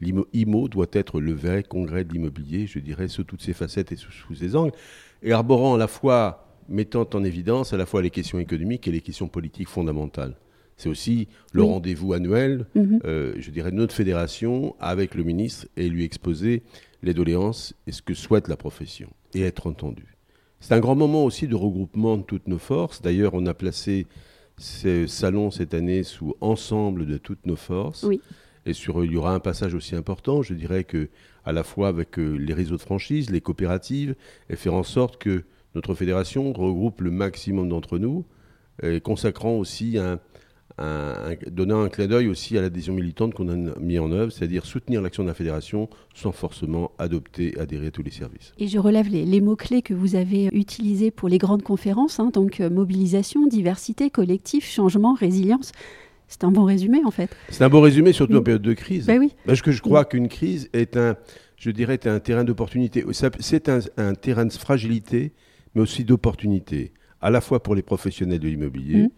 l'IMO 0.00 0.68
doit 0.68 0.86
être 0.92 1.20
le 1.20 1.32
vrai 1.32 1.62
congrès 1.62 2.04
de 2.04 2.12
l'immobilier, 2.12 2.66
je 2.66 2.78
dirais, 2.78 3.08
sous 3.08 3.24
toutes 3.24 3.42
ses 3.42 3.52
facettes 3.52 3.92
et 3.92 3.96
sous, 3.96 4.34
ses 4.34 4.56
angles, 4.56 4.72
et 5.22 5.32
arborant 5.32 5.74
à 5.74 5.78
la 5.78 5.88
fois, 5.88 6.46
mettant 6.68 7.08
en 7.14 7.24
évidence 7.24 7.72
à 7.72 7.76
la 7.76 7.86
fois 7.86 8.02
les 8.02 8.10
questions 8.10 8.38
économiques 8.38 8.86
et 8.86 8.92
les 8.92 9.00
questions 9.00 9.28
politiques 9.28 9.68
fondamentales. 9.68 10.36
C'est 10.76 10.88
aussi 10.88 11.28
le 11.52 11.62
rendez-vous 11.62 12.12
annuel, 12.12 12.66
mhm. 12.74 13.00
euh, 13.04 13.34
je 13.38 13.50
dirais, 13.50 13.70
de 13.70 13.76
notre 13.76 13.94
fédération 13.94 14.74
avec 14.80 15.14
le 15.14 15.22
ministre 15.22 15.66
et 15.76 15.88
lui 15.88 16.04
exposer 16.04 16.62
les 17.02 17.14
doléances 17.14 17.74
et 17.86 17.92
ce 17.92 18.02
que 18.02 18.14
souhaite 18.14 18.48
la 18.48 18.56
profession 18.56 19.10
et 19.34 19.42
être 19.42 19.66
entendu. 19.66 20.11
C'est 20.62 20.74
un 20.74 20.80
grand 20.80 20.94
moment 20.94 21.24
aussi 21.24 21.48
de 21.48 21.56
regroupement 21.56 22.16
de 22.16 22.22
toutes 22.22 22.46
nos 22.46 22.58
forces. 22.58 23.02
D'ailleurs, 23.02 23.34
on 23.34 23.46
a 23.46 23.52
placé 23.52 24.06
ce 24.58 25.08
salon 25.08 25.50
cette 25.50 25.74
année 25.74 26.04
sous 26.04 26.36
ensemble 26.40 27.04
de 27.04 27.18
toutes 27.18 27.44
nos 27.46 27.56
forces. 27.56 28.04
Oui. 28.04 28.20
Et 28.64 28.72
sur, 28.72 29.04
il 29.04 29.10
y 29.10 29.16
aura 29.16 29.34
un 29.34 29.40
passage 29.40 29.74
aussi 29.74 29.96
important, 29.96 30.40
je 30.40 30.54
dirais 30.54 30.84
que 30.84 31.08
à 31.44 31.50
la 31.50 31.64
fois 31.64 31.88
avec 31.88 32.16
euh, 32.20 32.36
les 32.36 32.54
réseaux 32.54 32.76
de 32.76 32.80
franchise, 32.80 33.28
les 33.28 33.40
coopératives, 33.40 34.14
et 34.48 34.54
faire 34.54 34.74
en 34.74 34.84
sorte 34.84 35.16
que 35.16 35.42
notre 35.74 35.96
fédération 35.96 36.52
regroupe 36.52 37.00
le 37.00 37.10
maximum 37.10 37.68
d'entre 37.68 37.98
nous, 37.98 38.24
et 38.84 39.00
consacrant 39.00 39.56
aussi 39.56 39.98
un, 39.98 40.20
donnant 40.78 41.82
un 41.82 41.88
clin 41.88 42.06
d'œil 42.06 42.28
aussi 42.28 42.56
à 42.58 42.62
l'adhésion 42.62 42.94
militante 42.94 43.34
qu'on 43.34 43.48
a 43.48 43.78
mis 43.78 43.98
en 43.98 44.10
œuvre, 44.10 44.32
c'est-à-dire 44.32 44.66
soutenir 44.66 45.02
l'action 45.02 45.22
de 45.22 45.28
la 45.28 45.34
fédération 45.34 45.88
sans 46.14 46.32
forcément 46.32 46.92
adopter, 46.98 47.54
adhérer 47.58 47.88
à 47.88 47.90
tous 47.90 48.02
les 48.02 48.10
services. 48.10 48.52
Et 48.58 48.68
je 48.68 48.78
relève 48.78 49.08
les, 49.08 49.40
mots-clés 49.40 49.82
que 49.82 49.94
vous 49.94 50.14
avez 50.16 50.48
utilisés 50.52 51.10
pour 51.10 51.28
les 51.28 51.38
grandes 51.38 51.62
conférences, 51.62 52.20
hein, 52.20 52.30
donc 52.32 52.60
euh, 52.60 52.70
mobilisation, 52.70 53.46
diversité, 53.46 54.10
collectif, 54.10 54.64
changement, 54.64 55.14
résilience. 55.14 55.72
C'est 56.28 56.44
un 56.44 56.50
bon 56.50 56.64
résumé 56.64 57.02
en 57.04 57.10
fait. 57.10 57.30
C'est 57.50 57.64
un 57.64 57.68
bon 57.68 57.82
résumé, 57.82 58.12
surtout 58.12 58.36
en 58.36 58.42
période 58.42 58.62
de 58.62 58.72
crise. 58.72 59.06
Ben 59.06 59.18
oui. 59.18 59.34
Parce 59.44 59.60
que 59.60 59.70
je 59.70 59.82
crois 59.82 60.04
qu'une 60.04 60.28
crise 60.28 60.70
est 60.72 60.96
un, 60.96 61.16
je 61.56 61.70
dirais, 61.70 62.00
un 62.06 62.20
terrain 62.20 62.44
d'opportunité. 62.44 63.04
C'est 63.40 63.68
un, 63.68 64.14
terrain 64.14 64.46
de 64.46 64.52
fragilité, 64.52 65.32
mais 65.74 65.82
aussi 65.82 66.04
d'opportunité, 66.04 66.92
à 67.20 67.30
la 67.30 67.42
fois 67.42 67.62
pour 67.62 67.74
les 67.74 67.82
professionnels 67.82 68.38
de 68.38 68.48
l'immobilier. 68.48 69.02
Mmh 69.02 69.10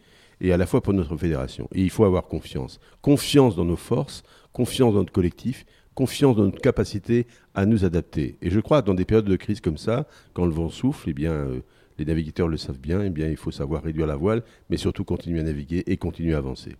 et 0.44 0.52
à 0.52 0.58
la 0.58 0.66
fois 0.66 0.82
pour 0.82 0.92
notre 0.92 1.16
fédération. 1.16 1.68
Et 1.74 1.80
il 1.80 1.90
faut 1.90 2.04
avoir 2.04 2.24
confiance. 2.26 2.78
Confiance 3.00 3.56
dans 3.56 3.64
nos 3.64 3.76
forces, 3.76 4.22
confiance 4.52 4.92
dans 4.92 5.00
notre 5.00 5.12
collectif, 5.12 5.64
confiance 5.94 6.36
dans 6.36 6.44
notre 6.44 6.60
capacité 6.60 7.26
à 7.54 7.64
nous 7.64 7.86
adapter. 7.86 8.36
Et 8.42 8.50
je 8.50 8.60
crois 8.60 8.82
que 8.82 8.86
dans 8.86 8.94
des 8.94 9.06
périodes 9.06 9.24
de 9.24 9.36
crise 9.36 9.62
comme 9.62 9.78
ça, 9.78 10.06
quand 10.34 10.44
le 10.44 10.52
vent 10.52 10.68
souffle, 10.68 11.08
eh 11.08 11.14
bien, 11.14 11.32
euh, 11.32 11.60
les 11.98 12.04
navigateurs 12.04 12.48
le 12.48 12.58
savent 12.58 12.76
eh 12.84 13.10
bien, 13.10 13.28
il 13.28 13.38
faut 13.38 13.52
savoir 13.52 13.84
réduire 13.84 14.06
la 14.06 14.16
voile, 14.16 14.42
mais 14.68 14.76
surtout 14.76 15.04
continuer 15.04 15.40
à 15.40 15.44
naviguer 15.44 15.82
et 15.86 15.96
continuer 15.96 16.34
à 16.34 16.38
avancer. 16.38 16.76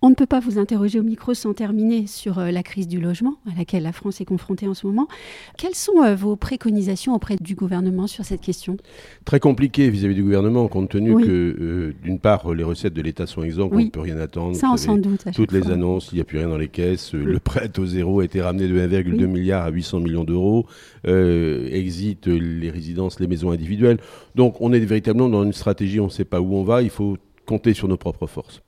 On 0.00 0.10
ne 0.10 0.14
peut 0.14 0.26
pas 0.26 0.38
vous 0.38 0.58
interroger 0.58 1.00
au 1.00 1.02
micro 1.02 1.34
sans 1.34 1.54
terminer 1.54 2.06
sur 2.06 2.38
euh, 2.38 2.52
la 2.52 2.62
crise 2.62 2.86
du 2.86 3.00
logement 3.00 3.34
à 3.50 3.58
laquelle 3.58 3.82
la 3.82 3.90
France 3.90 4.20
est 4.20 4.24
confrontée 4.24 4.68
en 4.68 4.74
ce 4.74 4.86
moment. 4.86 5.08
Quelles 5.56 5.74
sont 5.74 6.04
euh, 6.04 6.14
vos 6.14 6.36
préconisations 6.36 7.16
auprès 7.16 7.34
du 7.40 7.56
gouvernement 7.56 8.06
sur 8.06 8.24
cette 8.24 8.40
question? 8.40 8.76
Très 9.24 9.40
compliqué 9.40 9.90
vis-à-vis 9.90 10.14
du 10.14 10.22
gouvernement, 10.22 10.68
compte 10.68 10.90
tenu 10.90 11.16
que, 11.16 11.56
euh, 11.58 11.94
d'une 12.04 12.20
part, 12.20 12.54
les 12.54 12.62
recettes 12.62 12.94
de 12.94 13.02
l'État 13.02 13.26
sont 13.26 13.42
exemptes, 13.42 13.74
on 13.74 13.80
ne 13.80 13.88
peut 13.88 13.98
rien 13.98 14.18
attendre. 14.18 14.54
Ça, 14.54 14.70
on 14.72 14.76
s'en 14.76 14.98
doute. 14.98 15.24
toutes 15.34 15.50
les 15.50 15.68
annonces, 15.68 16.10
il 16.12 16.16
n'y 16.16 16.20
a 16.20 16.24
plus 16.24 16.38
rien 16.38 16.48
dans 16.48 16.58
les 16.58 16.68
caisses. 16.68 17.12
Le 17.14 17.40
prêt 17.40 17.70
au 17.76 17.86
zéro 17.86 18.20
a 18.20 18.24
été 18.24 18.40
ramené 18.40 18.68
de 18.68 18.78
1,2 18.78 19.26
milliard 19.26 19.64
à 19.64 19.70
800 19.70 19.98
millions 19.98 20.24
d'euros. 20.24 20.66
exit 21.04 22.28
les 22.28 22.70
résidences, 22.70 23.18
les 23.18 23.26
maisons 23.26 23.50
individuelles. 23.50 23.98
Donc, 24.36 24.60
on 24.60 24.72
est 24.72 24.78
véritablement 24.78 25.28
dans 25.28 25.42
une 25.42 25.52
stratégie, 25.52 25.98
on 25.98 26.04
ne 26.04 26.10
sait 26.10 26.24
pas 26.24 26.40
où 26.40 26.54
on 26.54 26.62
va. 26.62 26.82
Il 26.82 26.90
faut 26.90 27.16
compter 27.46 27.74
sur 27.74 27.88
nos 27.88 27.96
propres 27.96 28.28
forces. 28.28 28.62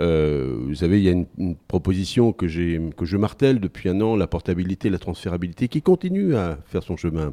Euh, 0.00 0.56
vous 0.60 0.74
savez, 0.74 0.98
il 0.98 1.04
y 1.04 1.08
a 1.08 1.12
une, 1.12 1.56
proposition 1.68 2.32
que, 2.32 2.48
je 2.48 3.16
martèle 3.16 3.60
depuis 3.60 3.88
un 3.88 4.00
an, 4.00 4.16
la 4.16 4.26
portabilité, 4.26 4.90
la 4.90 4.98
transférabilité, 4.98 5.68
qui 5.68 5.82
continue 5.82 6.34
à 6.34 6.58
faire 6.66 6.82
son 6.82 6.96
chemin. 6.96 7.32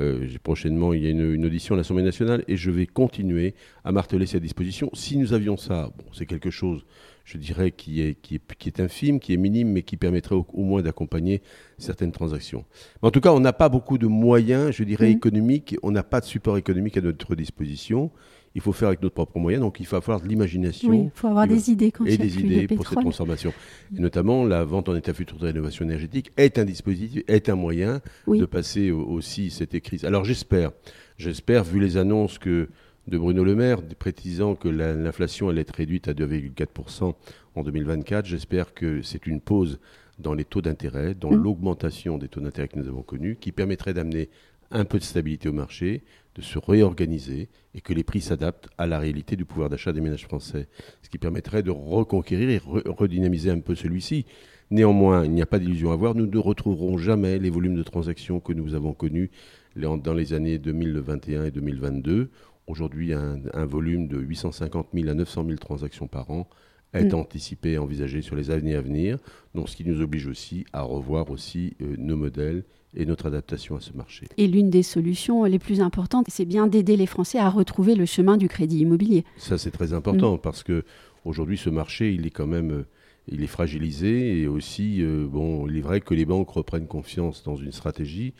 Euh, 0.00 0.26
prochainement, 0.42 0.92
il 0.92 1.04
y 1.04 1.06
a 1.06 1.10
une, 1.10 1.44
audition 1.44 1.74
à 1.74 1.78
l'Assemblée 1.78 2.02
nationale 2.02 2.44
et 2.48 2.56
je 2.56 2.70
vais 2.70 2.86
continuer 2.86 3.54
à 3.84 3.92
marteler 3.92 4.26
cette 4.26 4.42
disposition. 4.42 4.90
Si 4.94 5.16
nous 5.16 5.32
avions 5.32 5.56
ça, 5.56 5.90
bon, 5.96 6.04
c'est 6.12 6.26
quelque 6.26 6.50
chose, 6.50 6.84
je 7.26 7.36
dirais, 7.36 7.72
qui 7.72 8.00
est, 8.00 8.14
qui, 8.14 8.36
est, 8.36 8.54
qui 8.56 8.68
est 8.68 8.80
infime, 8.80 9.20
qui 9.20 9.34
est 9.34 9.36
minime, 9.36 9.72
mais 9.72 9.82
qui 9.82 9.98
permettrait 9.98 10.36
au, 10.36 10.62
moins 10.62 10.80
d'accompagner 10.80 11.42
certaines 11.76 12.12
transactions. 12.12 12.64
en 13.02 13.10
tout 13.10 13.20
cas, 13.20 13.32
on 13.32 13.40
n'a 13.40 13.52
pas 13.52 13.68
beaucoup 13.68 13.98
de 13.98 14.06
moyens, 14.06 14.70
je 14.70 14.84
dirais, 14.84 15.08
mmh. 15.08 15.16
économiques, 15.16 15.76
on 15.82 15.90
n'a 15.90 16.04
pas 16.04 16.20
de 16.20 16.24
support 16.24 16.56
économique 16.56 16.96
à 16.96 17.02
notre 17.02 17.34
disposition 17.34 18.10
il 18.56 18.62
faut 18.62 18.72
faire 18.72 18.88
avec 18.88 19.02
notre 19.02 19.14
propre 19.14 19.38
moyen. 19.38 19.60
Donc 19.60 19.80
il 19.80 19.86
faut 19.86 19.96
avoir 19.96 20.18
de 20.18 20.26
l'imagination. 20.26 20.90
il 20.90 21.10
faut 21.14 21.28
avoir 21.28 21.46
des 21.46 21.70
idées 21.70 21.92
quand 21.92 22.06
et 22.06 22.16
des 22.16 22.38
idées 22.38 22.66
pour 22.66 22.88
cette 22.88 23.00
transformation. 23.00 23.52
Et 23.94 24.00
notamment, 24.00 24.46
la 24.46 24.64
vente 24.64 24.88
en 24.88 24.96
état 24.96 25.12
futur 25.12 25.36
de 25.36 25.44
rénovation 25.44 25.84
énergétique 25.84 26.32
est 26.38 26.58
un 26.58 26.64
dispositif, 26.64 27.22
est 27.28 27.50
un 27.50 27.54
moyen 27.54 28.00
de 28.26 28.46
passer 28.46 28.90
aussi 28.90 29.50
cette 29.50 29.78
crise. 29.80 30.06
Alors 30.06 30.24
j'espère, 30.24 30.72
j'espère, 31.18 31.64
vu 31.64 31.80
les 31.80 31.98
annonces 31.98 32.38
que 32.38 32.70
de 33.06 33.18
Bruno 33.18 33.44
Le 33.44 33.54
Maire, 33.54 33.82
précisant 33.98 34.56
que 34.56 34.68
l'inflation 34.68 35.48
allait 35.48 35.60
être 35.60 35.74
réduite 35.76 36.08
à 36.08 36.12
2,4% 36.12 37.14
en 37.54 37.62
2024, 37.62 38.26
j'espère 38.26 38.74
que 38.74 39.00
c'est 39.02 39.26
une 39.26 39.40
pause 39.40 39.78
dans 40.18 40.34
les 40.34 40.44
taux 40.44 40.62
d'intérêt, 40.62 41.14
dans 41.14 41.30
mmh. 41.30 41.42
l'augmentation 41.42 42.18
des 42.18 42.28
taux 42.28 42.40
d'intérêt 42.40 42.68
que 42.68 42.78
nous 42.78 42.88
avons 42.88 43.02
connus, 43.02 43.36
qui 43.40 43.52
permettrait 43.52 43.94
d'amener 43.94 44.28
un 44.72 44.84
peu 44.84 44.98
de 44.98 45.04
stabilité 45.04 45.48
au 45.48 45.52
marché, 45.52 46.02
de 46.34 46.42
se 46.42 46.58
réorganiser 46.58 47.48
et 47.74 47.80
que 47.80 47.92
les 47.92 48.02
prix 48.02 48.20
s'adaptent 48.20 48.68
à 48.76 48.86
la 48.86 48.98
réalité 48.98 49.36
du 49.36 49.44
pouvoir 49.44 49.70
d'achat 49.70 49.92
des 49.92 50.00
ménages 50.00 50.24
français, 50.24 50.68
ce 51.02 51.08
qui 51.08 51.18
permettrait 51.18 51.62
de 51.62 51.70
reconquérir 51.70 52.50
et 52.50 52.60
redynamiser 52.86 53.50
un 53.50 53.60
peu 53.60 53.74
celui-ci. 53.74 54.26
Néanmoins, 54.70 55.24
il 55.24 55.30
n'y 55.30 55.42
a 55.42 55.46
pas 55.46 55.60
d'illusion 55.60 55.92
à 55.92 55.94
avoir, 55.94 56.16
nous 56.16 56.26
ne 56.26 56.38
retrouverons 56.38 56.98
jamais 56.98 57.38
les 57.38 57.50
volumes 57.50 57.76
de 57.76 57.84
transactions 57.84 58.40
que 58.40 58.52
nous 58.52 58.74
avons 58.74 58.94
connus 58.94 59.30
dans 59.76 60.14
les 60.14 60.32
années 60.32 60.58
2021 60.58 61.44
et 61.44 61.50
2022. 61.52 62.30
Aujourd'hui, 62.66 63.12
un, 63.12 63.66
volume 63.66 64.08
de 64.08 64.18
850 64.18 64.88
000 64.92 65.08
à 65.08 65.14
900 65.14 65.44
000 65.46 65.56
transactions 65.58 66.08
par 66.08 66.30
an 66.30 66.48
est 66.92 67.12
mm. 67.12 67.14
anticipé 67.14 67.72
et 67.72 67.78
envisagé 67.78 68.22
sur 68.22 68.36
les 68.36 68.50
années 68.50 68.74
à 68.74 68.80
venir, 68.80 69.18
donc 69.54 69.68
ce 69.68 69.76
qui 69.76 69.84
nous 69.84 70.00
oblige 70.00 70.26
aussi 70.26 70.64
à 70.72 70.82
revoir 70.82 71.30
aussi 71.30 71.76
euh, 71.80 71.94
nos 71.98 72.16
modèles 72.16 72.64
et 72.94 73.04
notre 73.04 73.26
adaptation 73.26 73.76
à 73.76 73.80
ce 73.80 73.92
marché. 73.92 74.26
Et 74.36 74.46
l'une 74.46 74.70
des 74.70 74.82
solutions 74.82 75.44
les 75.44 75.58
plus 75.58 75.80
importantes, 75.80 76.26
c'est 76.28 76.44
bien 76.44 76.66
d'aider 76.66 76.96
les 76.96 77.06
Français 77.06 77.38
à 77.38 77.50
retrouver 77.50 77.94
le 77.94 78.06
chemin 78.06 78.36
du 78.36 78.48
crédit 78.48 78.78
immobilier. 78.78 79.24
Ça, 79.36 79.58
c'est 79.58 79.70
très 79.70 79.92
important 79.92 80.36
mm. 80.36 80.40
parce 80.40 80.62
que 80.62 80.84
aujourd'hui, 81.24 81.58
ce 81.58 81.70
marché, 81.70 82.12
il 82.14 82.26
est 82.26 82.30
quand 82.30 82.46
même 82.46 82.70
euh, 82.72 82.86
il 83.28 83.42
est 83.42 83.48
fragilisé 83.48 84.40
et 84.40 84.46
aussi, 84.46 85.02
euh, 85.02 85.26
bon, 85.26 85.68
il 85.68 85.76
est 85.76 85.80
vrai 85.80 86.00
que 86.00 86.14
les 86.14 86.24
banques 86.24 86.50
reprennent 86.50 86.86
confiance 86.86 87.42
dans 87.42 87.56
une 87.56 87.72
stratégie. 87.72 88.34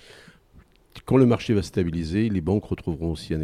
Quand 1.04 1.16
le 1.16 1.26
marché 1.26 1.54
va 1.54 1.62
stabiliser, 1.62 2.28
les 2.28 2.40
banques 2.40 2.64
retrouveront 2.64 3.12
aussi 3.12 3.34
un, 3.34 3.40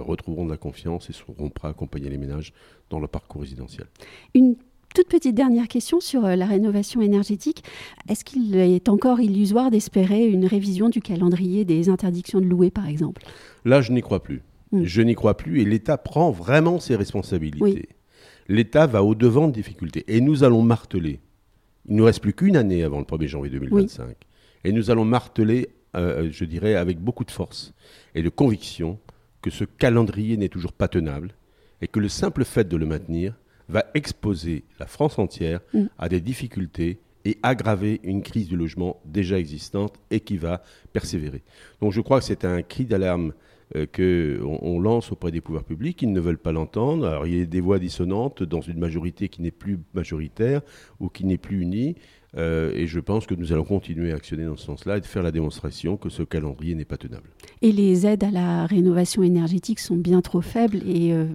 retrouveront 0.00 0.44
de 0.44 0.50
la 0.50 0.56
confiance 0.56 1.08
et 1.08 1.12
seront 1.12 1.48
prêts 1.48 1.68
à 1.68 1.70
accompagner 1.70 2.10
les 2.10 2.18
ménages 2.18 2.52
dans 2.90 3.00
le 3.00 3.06
parcours 3.06 3.42
résidentiel. 3.42 3.86
Une 4.34 4.56
toute 4.94 5.08
petite 5.08 5.34
dernière 5.34 5.68
question 5.68 6.00
sur 6.00 6.24
euh, 6.24 6.36
la 6.36 6.46
rénovation 6.46 7.00
énergétique. 7.00 7.64
Est-ce 8.08 8.24
qu'il 8.24 8.56
est 8.56 8.88
encore 8.88 9.20
illusoire 9.20 9.70
d'espérer 9.70 10.26
une 10.26 10.44
révision 10.44 10.90
du 10.90 11.00
calendrier 11.00 11.64
des 11.64 11.88
interdictions 11.88 12.40
de 12.40 12.46
louer, 12.46 12.70
par 12.70 12.86
exemple? 12.86 13.22
Là, 13.64 13.80
je 13.80 13.92
n'y 13.92 14.02
crois 14.02 14.22
plus. 14.22 14.42
Hmm. 14.70 14.84
Je 14.84 15.02
n'y 15.02 15.14
crois 15.14 15.36
plus 15.36 15.60
et 15.60 15.64
l'État 15.64 15.96
prend 15.96 16.30
vraiment 16.30 16.78
ses 16.78 16.96
responsabilités. 16.96 17.88
L'État 18.48 18.86
va 18.86 19.02
au-devant 19.02 19.48
de 19.48 19.52
difficultés 19.52 20.04
et 20.08 20.20
nous 20.20 20.44
allons 20.44 20.62
marteler. 20.62 21.20
Il 21.86 21.94
ne 21.94 21.98
nous 21.98 22.04
reste 22.04 22.20
plus 22.20 22.32
qu'une 22.32 22.56
année 22.56 22.82
avant 22.82 22.98
le 22.98 23.04
1er 23.04 23.26
janvier 23.26 23.50
2025. 23.50 24.16
Et 24.64 24.72
nous 24.72 24.90
allons 24.90 25.04
marteler, 25.04 25.68
euh, 25.94 26.28
je 26.30 26.44
dirais, 26.44 26.74
avec 26.74 26.98
beaucoup 26.98 27.24
de 27.24 27.30
force 27.30 27.74
et 28.14 28.22
de 28.22 28.28
conviction 28.28 28.98
que 29.42 29.50
ce 29.50 29.64
calendrier 29.64 30.36
n'est 30.36 30.48
toujours 30.48 30.72
pas 30.72 30.88
tenable 30.88 31.34
et 31.80 31.88
que 31.88 32.00
le 32.00 32.08
simple 32.08 32.44
fait 32.44 32.68
de 32.68 32.76
le 32.76 32.86
maintenir 32.86 33.34
va 33.68 33.84
exposer 33.94 34.64
la 34.78 34.86
France 34.86 35.18
entière 35.18 35.60
mm. 35.74 35.84
à 35.98 36.08
des 36.08 36.20
difficultés 36.20 37.00
et 37.24 37.38
aggraver 37.42 38.00
une 38.02 38.22
crise 38.22 38.48
du 38.48 38.56
logement 38.56 39.00
déjà 39.04 39.38
existante 39.38 39.94
et 40.10 40.20
qui 40.20 40.36
va 40.36 40.62
persévérer. 40.92 41.42
Donc 41.80 41.92
je 41.92 42.00
crois 42.00 42.20
que 42.20 42.24
c'est 42.24 42.44
un 42.44 42.62
cri 42.62 42.84
d'alarme 42.84 43.32
euh, 43.76 43.86
qu'on 43.86 44.58
on 44.60 44.80
lance 44.80 45.12
auprès 45.12 45.30
des 45.30 45.40
pouvoirs 45.40 45.64
publics. 45.64 46.02
Ils 46.02 46.12
ne 46.12 46.20
veulent 46.20 46.38
pas 46.38 46.52
l'entendre. 46.52 47.06
Alors 47.06 47.26
il 47.26 47.38
y 47.38 47.40
a 47.40 47.46
des 47.46 47.60
voix 47.60 47.78
dissonantes 47.78 48.42
dans 48.42 48.60
une 48.60 48.78
majorité 48.78 49.28
qui 49.28 49.40
n'est 49.42 49.50
plus 49.50 49.78
majoritaire 49.94 50.62
ou 51.00 51.08
qui 51.08 51.24
n'est 51.24 51.38
plus 51.38 51.60
unie. 51.60 51.96
Euh, 52.38 52.72
et 52.74 52.86
je 52.86 52.98
pense 52.98 53.26
que 53.26 53.34
nous 53.34 53.52
allons 53.52 53.64
continuer 53.64 54.12
à 54.12 54.14
actionner 54.16 54.46
dans 54.46 54.56
ce 54.56 54.64
sens-là 54.64 54.96
et 54.96 55.00
de 55.00 55.06
faire 55.06 55.22
la 55.22 55.32
démonstration 55.32 55.98
que 55.98 56.08
ce 56.08 56.22
calendrier 56.22 56.74
n'est 56.74 56.86
pas 56.86 56.96
tenable. 56.96 57.28
Et 57.60 57.72
les 57.72 58.06
aides 58.06 58.24
à 58.24 58.30
la 58.30 58.64
rénovation 58.64 59.22
énergétique 59.22 59.78
sont 59.78 59.96
bien 59.96 60.22
trop 60.22 60.40
faibles 60.40 60.78
et 60.86 61.12
euh, 61.12 61.26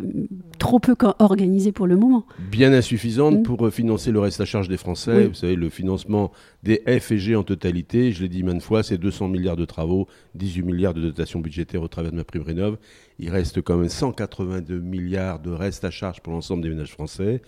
trop 0.58 0.80
peu 0.80 0.96
organisées 1.20 1.72
pour 1.72 1.86
le 1.86 1.98
moment. 1.98 2.26
Bien 2.50 2.74
insuffisantes 2.74 3.40
mm. 3.40 3.44
pour 3.44 3.68
euh, 3.68 3.70
financer 3.70 4.12
le 4.12 4.20
reste 4.20 4.42
à 4.42 4.46
charge 4.46 4.70
des 4.70 4.78
Français. 4.78 5.28
Vous 5.28 5.36
savez, 5.36 5.56
le 5.56 5.70
financement 5.70 6.32
des 6.64 6.82
F 6.88 7.12
et 7.12 7.20
G 7.20 7.36
en 7.36 7.44
totalité, 7.44 8.12
je 8.12 8.24
l'ai 8.24 8.30
dit 8.30 8.42
maintes 8.42 8.64
fois, 8.64 8.82
c'est 8.82 8.98
200 8.98 9.28
milliards 9.28 9.56
de 9.56 9.66
travaux, 9.66 10.08
18 10.34 10.64
milliards 10.64 10.94
de 10.96 11.02
dotations 11.02 11.40
budgétaires 11.40 11.84
au 11.84 11.88
travers 11.88 12.12
de 12.12 12.18
ma 12.18 12.24
prime 12.24 12.42
rénov. 12.42 12.78
Il 13.20 13.30
reste 13.30 13.62
quand 13.62 13.78
même 13.78 13.90
182 13.90 14.80
milliards 14.80 15.40
de 15.40 15.52
reste 15.52 15.86
à 15.86 15.92
charge 15.92 16.22
pour 16.22 16.34
l'ensemble 16.34 16.64
des 16.64 16.70
ménages 16.70 16.92
français. 16.92 17.42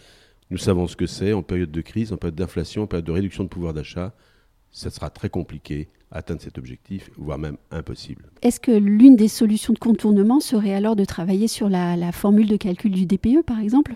Nous 0.51 0.58
savons 0.58 0.88
ce 0.88 0.96
que 0.96 1.06
c'est 1.06 1.34
en 1.34 1.44
période 1.44 1.72
de 1.72 1.82
crise, 1.82 2.12
en 2.12 2.18
période 2.18 2.36
d'inflation, 2.36 2.84
en 2.84 2.88
période 2.88 3.06
de 3.06 3.12
réduction 3.12 3.44
de 3.44 3.50
pouvoir 3.50 3.74
d'achat. 3.74 4.13
Ça 4.72 4.89
sera 4.89 5.10
très 5.10 5.29
compliqué 5.29 5.89
atteindre 6.12 6.41
cet 6.41 6.58
objectif, 6.58 7.12
voire 7.18 7.38
même 7.38 7.58
impossible. 7.70 8.24
Est-ce 8.41 8.60
que 8.60 8.72
l'une 8.72 9.15
des 9.15 9.27
solutions 9.27 9.74
de 9.74 9.79
contournement 9.79 10.39
serait 10.39 10.74
alors 10.74 10.96
de 10.96 11.06
travailler 11.06 11.48
sur 11.48 11.70
la, 11.70 12.12
formule 12.12 12.48
de 12.48 12.58
calcul 12.58 12.91
du 12.91 13.06
DPE, 13.06 13.44
par 13.46 13.60
exemple? 13.60 13.96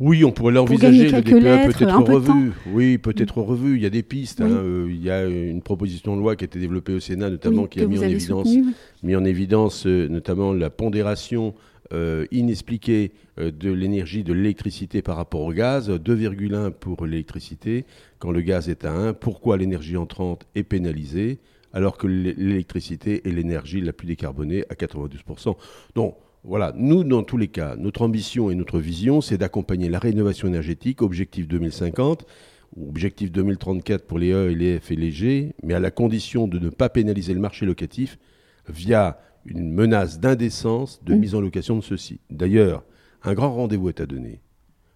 Oui, 0.00 0.24
on 0.24 0.32
pourrait 0.32 0.52
l'envisager. 0.52 1.08
Le 1.08 1.22
DPE 1.22 1.78
peut 1.78 1.84
être 1.84 2.12
revu. 2.12 2.52
Oui, 2.72 2.98
peut-être 2.98 3.40
revu. 3.40 3.76
Il 3.76 3.82
y 3.82 3.86
a 3.86 3.90
des 3.90 4.02
pistes. 4.02 4.40
Hein. 4.40 4.50
Euh, 4.50 4.88
il 4.90 5.02
y 5.02 5.10
a 5.10 5.24
une 5.24 5.62
proposition 5.62 6.16
de 6.16 6.20
loi 6.20 6.34
qui 6.34 6.44
a 6.44 6.46
été 6.46 6.58
développée 6.58 6.94
au 6.94 7.00
Sénat, 7.00 7.30
notamment, 7.30 7.66
qui 7.66 7.80
a 7.80 7.86
mis 7.86 7.98
en, 7.98 8.02
évidence, 8.02 8.48
mis 9.02 9.14
en 9.14 9.24
évidence, 9.24 9.86
euh, 9.86 10.08
notamment 10.08 10.52
la 10.52 10.70
pondération 10.70 11.54
euh, 11.92 12.26
inexpliqué 12.30 13.12
euh, 13.38 13.50
de 13.50 13.70
l'énergie, 13.70 14.24
de 14.24 14.32
l'électricité 14.32 15.02
par 15.02 15.16
rapport 15.16 15.42
au 15.42 15.52
gaz, 15.52 15.90
2,1 15.90 16.70
pour 16.70 17.04
l'électricité, 17.06 17.84
quand 18.18 18.30
le 18.30 18.40
gaz 18.40 18.68
est 18.68 18.84
à 18.84 18.92
1. 18.92 19.12
Pourquoi 19.14 19.56
l'énergie 19.56 19.96
entrante 19.96 20.46
est 20.54 20.62
pénalisée 20.62 21.38
alors 21.74 21.96
que 21.96 22.06
l'électricité 22.06 23.26
est 23.26 23.32
l'énergie 23.32 23.80
la 23.80 23.92
plus 23.92 24.06
décarbonée 24.06 24.64
à 24.68 24.74
92% 24.74 25.56
Donc, 25.94 26.16
voilà, 26.44 26.72
nous, 26.76 27.04
dans 27.04 27.22
tous 27.22 27.36
les 27.36 27.48
cas, 27.48 27.76
notre 27.76 28.02
ambition 28.02 28.50
et 28.50 28.54
notre 28.54 28.78
vision, 28.78 29.20
c'est 29.20 29.38
d'accompagner 29.38 29.88
la 29.88 29.98
rénovation 29.98 30.48
énergétique, 30.48 31.00
objectif 31.00 31.46
2050, 31.46 32.26
ou 32.76 32.88
objectif 32.88 33.30
2034 33.30 34.06
pour 34.06 34.18
les 34.18 34.32
E 34.32 34.48
les 34.48 34.80
F 34.80 34.90
et 34.90 34.96
les 34.96 35.12
G, 35.12 35.54
mais 35.62 35.74
à 35.74 35.80
la 35.80 35.90
condition 35.90 36.48
de 36.48 36.58
ne 36.58 36.68
pas 36.68 36.88
pénaliser 36.88 37.32
le 37.32 37.40
marché 37.40 37.64
locatif 37.64 38.18
via 38.68 39.18
une 39.46 39.72
menace 39.72 40.20
d'indécence 40.20 41.02
de 41.04 41.14
mm. 41.14 41.18
mise 41.18 41.34
en 41.34 41.40
location 41.40 41.76
de 41.76 41.82
ceux-ci. 41.82 42.20
D'ailleurs, 42.30 42.84
un 43.22 43.34
grand 43.34 43.52
rendez-vous 43.52 43.88
est 43.88 44.00
à 44.00 44.06
donner. 44.06 44.40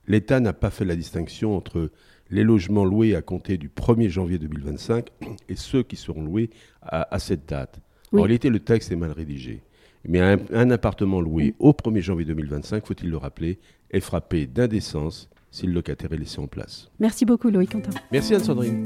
L'État 0.09 0.41
n'a 0.41 0.53
pas 0.53 0.71
fait 0.71 0.85
la 0.85 0.97
distinction 0.97 1.57
entre 1.57 1.91
les 2.31 2.45
logements 2.45 2.85
loués 2.85 3.15
à 3.15 3.23
compter 3.23 3.57
du 3.57 3.69
1er 3.69 4.09
janvier 4.09 4.39
2025 4.39 5.09
et 5.49 5.57
ceux 5.57 5.83
qui 5.83 5.97
seront 5.97 6.23
loués 6.23 6.51
à, 6.83 7.19
cette 7.19 7.49
date. 7.49 7.81
En 8.13 8.23
réalité, 8.23 8.51
le 8.51 8.61
texte 8.61 8.93
est 8.93 8.97
mal 8.97 9.13
rédigé. 9.13 9.63
Mais 10.09 10.21
un, 10.21 10.71
appartement 10.71 11.21
loué 11.21 11.51
mm. 11.51 11.55
au 11.59 11.73
1er 11.73 12.01
janvier 12.01 12.25
2025, 12.27 12.87
faut-il 12.87 13.11
le 13.11 13.17
rappeler, 13.17 13.59
est 13.91 14.01
frappé 14.01 14.47
d'indécence 14.47 15.29
si 15.51 15.67
le 15.67 15.73
locataire 15.73 16.13
est 16.13 16.19
laissé 16.19 16.39
en 16.39 16.47
place. 16.47 16.91
Merci 17.01 17.25
beaucoup 17.25 17.51
Loïc 17.51 17.73
Quentin. 17.73 17.91
Merci 18.13 18.35
Anne-Sandrine. 18.35 18.85